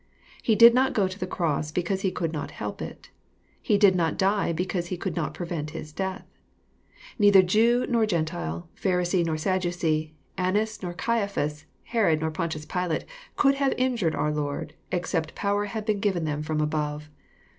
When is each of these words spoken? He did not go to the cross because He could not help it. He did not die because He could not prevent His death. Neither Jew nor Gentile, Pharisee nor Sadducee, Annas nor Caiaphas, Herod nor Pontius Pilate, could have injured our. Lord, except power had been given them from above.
He 0.41 0.55
did 0.55 0.73
not 0.73 0.93
go 0.93 1.07
to 1.07 1.19
the 1.19 1.27
cross 1.27 1.71
because 1.71 2.01
He 2.01 2.09
could 2.11 2.33
not 2.33 2.49
help 2.49 2.81
it. 2.81 3.11
He 3.61 3.77
did 3.77 3.95
not 3.95 4.17
die 4.17 4.51
because 4.51 4.87
He 4.87 4.97
could 4.97 5.15
not 5.15 5.35
prevent 5.35 5.69
His 5.77 5.93
death. 5.93 6.25
Neither 7.19 7.43
Jew 7.43 7.85
nor 7.87 8.07
Gentile, 8.07 8.67
Pharisee 8.75 9.23
nor 9.23 9.37
Sadducee, 9.37 10.15
Annas 10.39 10.81
nor 10.81 10.95
Caiaphas, 10.95 11.65
Herod 11.83 12.19
nor 12.19 12.31
Pontius 12.31 12.65
Pilate, 12.65 13.05
could 13.35 13.53
have 13.61 13.75
injured 13.77 14.15
our. 14.15 14.33
Lord, 14.33 14.73
except 14.91 15.35
power 15.35 15.65
had 15.65 15.85
been 15.85 15.99
given 15.99 16.23
them 16.25 16.41
from 16.41 16.61
above. 16.61 17.07